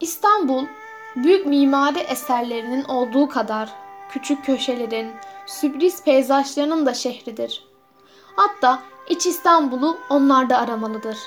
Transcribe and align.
İstanbul, 0.00 0.66
büyük 1.16 1.46
mimari 1.46 1.98
eserlerinin 1.98 2.84
olduğu 2.84 3.28
kadar 3.28 3.72
küçük 4.10 4.44
köşelerin, 4.44 5.12
sürpriz 5.46 6.04
peyzajlarının 6.04 6.86
da 6.86 6.94
şehridir. 6.94 7.64
Hatta 8.36 8.82
iç 9.08 9.26
İstanbul'u 9.26 9.98
onlarda 10.10 10.58
aramalıdır. 10.58 11.18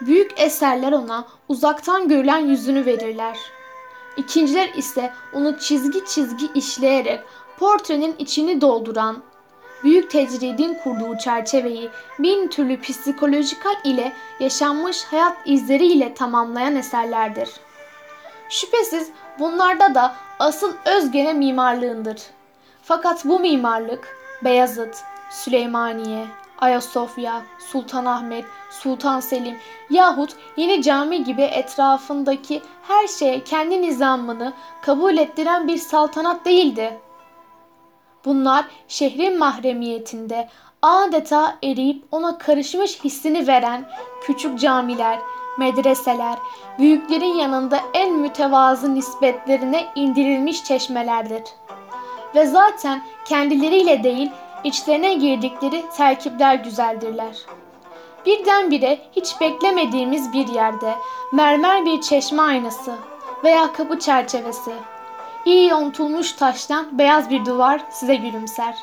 Büyük 0.00 0.40
eserler 0.40 0.92
ona 0.92 1.26
uzaktan 1.48 2.08
görülen 2.08 2.38
yüzünü 2.38 2.86
verirler. 2.86 3.38
İkinciler 4.16 4.68
ise 4.74 5.12
onu 5.34 5.58
çizgi 5.58 6.04
çizgi 6.04 6.52
işleyerek 6.54 7.20
portrenin 7.58 8.14
içini 8.18 8.60
dolduran, 8.60 9.22
büyük 9.84 10.10
tecridin 10.10 10.74
kurduğu 10.74 11.18
çerçeveyi 11.18 11.90
bin 12.18 12.48
türlü 12.48 12.80
psikolojikal 12.80 13.74
ile 13.84 14.12
yaşanmış 14.40 15.04
hayat 15.04 15.36
izleriyle 15.44 16.14
tamamlayan 16.14 16.76
eserlerdir. 16.76 17.48
Şüphesiz 18.48 19.10
bunlarda 19.38 19.94
da 19.94 20.14
asıl 20.38 20.72
özgene 20.84 21.32
mimarlığındır. 21.32 22.22
Fakat 22.82 23.24
bu 23.24 23.40
mimarlık 23.40 24.08
Beyazıt, 24.44 24.96
Süleymaniye, 25.30 26.26
Ayasofya, 26.58 27.42
Sultanahmet, 27.58 28.44
Sultan 28.70 29.20
Selim 29.20 29.56
yahut 29.90 30.36
Yeni 30.56 30.82
Cami 30.82 31.24
gibi 31.24 31.42
etrafındaki 31.42 32.62
her 32.88 33.06
şeye 33.06 33.44
kendi 33.44 33.82
nizamını 33.82 34.52
kabul 34.82 35.16
ettiren 35.16 35.68
bir 35.68 35.78
saltanat 35.78 36.44
değildi. 36.44 37.00
Bunlar 38.28 38.64
şehrin 38.88 39.38
mahremiyetinde 39.38 40.48
adeta 40.82 41.58
eriyip 41.64 42.04
ona 42.12 42.38
karışmış 42.38 43.04
hissini 43.04 43.46
veren 43.46 43.88
küçük 44.22 44.60
camiler, 44.60 45.18
medreseler, 45.58 46.38
büyüklerin 46.78 47.34
yanında 47.34 47.80
en 47.94 48.12
mütevazı 48.12 48.94
nispetlerine 48.94 49.86
indirilmiş 49.94 50.64
çeşmelerdir. 50.64 51.42
Ve 52.34 52.46
zaten 52.46 53.02
kendileriyle 53.24 54.02
değil, 54.02 54.30
içlerine 54.64 55.14
girdikleri 55.14 55.84
terkipler 55.96 56.54
güzeldirler. 56.54 57.36
Birdenbire 58.26 58.98
hiç 59.16 59.40
beklemediğimiz 59.40 60.32
bir 60.32 60.48
yerde 60.48 60.94
mermer 61.32 61.84
bir 61.84 62.00
çeşme 62.00 62.42
aynası 62.42 62.92
veya 63.44 63.72
kapı 63.72 63.98
çerçevesi, 63.98 64.72
iyi 65.48 65.68
yontulmuş 65.68 66.32
taştan 66.32 66.98
beyaz 66.98 67.30
bir 67.30 67.44
duvar 67.44 67.80
size 67.90 68.14
gülümser. 68.14 68.74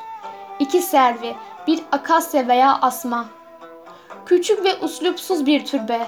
İki 0.59 0.81
servi, 0.81 1.35
bir 1.67 1.79
akasya 1.91 2.47
veya 2.47 2.77
asma. 2.81 3.25
Küçük 4.25 4.63
ve 4.63 4.75
uslupsuz 4.81 5.45
bir 5.45 5.65
türbe. 5.65 6.07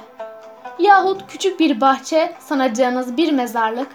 Yahut 0.80 1.28
küçük 1.28 1.60
bir 1.60 1.82
bahçe 1.82 2.36
sanacağınız 2.40 3.18
bir 3.18 3.32
mezarlık 3.32 3.88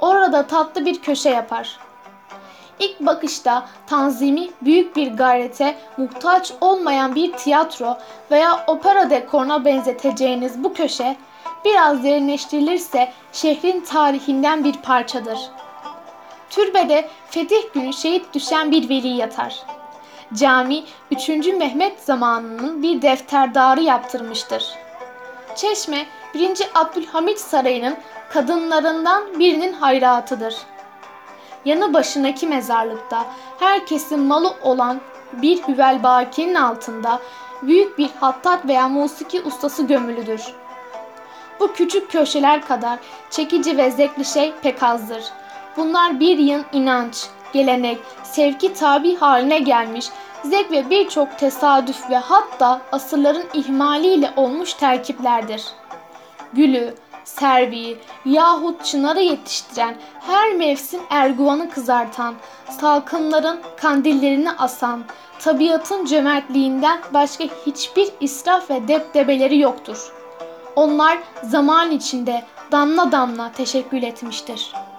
orada 0.00 0.46
tatlı 0.46 0.84
bir 0.84 1.02
köşe 1.02 1.30
yapar. 1.30 1.78
İlk 2.78 3.00
bakışta 3.00 3.66
tanzimi 3.86 4.48
büyük 4.62 4.96
bir 4.96 5.12
gayrete 5.12 5.76
muhtaç 5.96 6.52
olmayan 6.60 7.14
bir 7.14 7.32
tiyatro 7.32 7.98
veya 8.30 8.64
opera 8.66 9.10
dekoruna 9.10 9.64
benzeteceğiniz 9.64 10.64
bu 10.64 10.74
köşe 10.74 11.16
biraz 11.64 12.04
derinleştirilirse 12.04 13.12
şehrin 13.32 13.80
tarihinden 13.80 14.64
bir 14.64 14.72
parçadır. 14.72 15.38
Türbede 16.50 17.08
fetih 17.30 17.72
günü 17.74 17.92
şehit 17.92 18.34
düşen 18.34 18.70
bir 18.70 18.88
veli 18.88 19.08
yatar. 19.08 19.56
Cami 20.34 20.84
3. 21.10 21.28
Mehmet 21.28 22.00
zamanının 22.00 22.82
bir 22.82 23.02
defterdarı 23.02 23.82
yaptırmıştır. 23.82 24.74
Çeşme 25.56 26.06
1. 26.34 26.50
Abdülhamit 26.74 27.38
Sarayı'nın 27.38 27.96
kadınlarından 28.30 29.38
birinin 29.38 29.72
hayratıdır.'' 29.72 30.76
yanı 31.66 31.94
başındaki 31.94 32.46
mezarlıkta 32.46 33.26
herkesin 33.58 34.20
malı 34.20 34.54
olan 34.62 35.00
bir 35.32 35.62
hüvelbakinin 35.62 36.54
altında 36.54 37.20
büyük 37.62 37.98
bir 37.98 38.10
hattat 38.20 38.66
veya 38.66 38.88
musiki 38.88 39.42
ustası 39.42 39.86
gömülüdür. 39.86 40.42
Bu 41.60 41.72
küçük 41.72 42.10
köşeler 42.10 42.66
kadar 42.66 42.98
çekici 43.30 43.76
ve 43.76 43.90
zevkli 43.90 44.24
şey 44.24 44.52
pek 44.62 44.82
azdır. 44.82 45.24
Bunlar 45.76 46.20
bir 46.20 46.38
yığın 46.38 46.64
inanç, 46.72 47.26
gelenek, 47.52 47.98
sevki 48.22 48.74
tabi 48.74 49.16
haline 49.16 49.58
gelmiş 49.58 50.06
zevk 50.44 50.70
ve 50.70 50.90
birçok 50.90 51.38
tesadüf 51.38 52.10
ve 52.10 52.16
hatta 52.16 52.80
asırların 52.92 53.44
ihmaliyle 53.54 54.32
olmuş 54.36 54.74
terkiplerdir. 54.74 55.64
Gülü, 56.52 56.94
serviyi 57.24 57.98
yahut 58.24 58.84
çınarı 58.84 59.20
yetiştiren, 59.20 59.96
her 60.20 60.54
mevsim 60.54 61.00
erguvanı 61.10 61.70
kızartan, 61.70 62.34
salkımların 62.80 63.60
kandillerini 63.76 64.52
asan, 64.52 65.04
tabiatın 65.38 66.04
cömertliğinden 66.04 67.00
başka 67.14 67.44
hiçbir 67.66 68.08
israf 68.20 68.70
ve 68.70 68.88
depdebeleri 68.88 69.58
yoktur. 69.58 70.12
Onlar 70.76 71.18
zaman 71.42 71.90
içinde 71.90 72.44
damla 72.72 73.12
damla 73.12 73.52
teşekkül 73.52 74.02
etmiştir.'' 74.02 74.95